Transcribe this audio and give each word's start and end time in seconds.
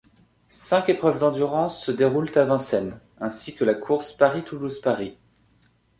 Cinq 0.49 0.89
épreuves 0.89 1.19
d'endurance 1.19 1.83
se 1.85 1.91
déroulent 1.91 2.31
à 2.33 2.43
Vincennes, 2.43 2.99
ainsi 3.19 3.53
que 3.55 3.63
la 3.63 3.75
course 3.75 4.13
Paris-Toulouse-Paris. 4.13 5.15